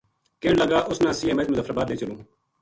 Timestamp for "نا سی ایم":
1.03-1.39